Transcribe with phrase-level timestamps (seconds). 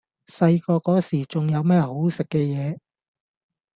[0.25, 2.79] 細個嗰時仲有咩好食嘅野？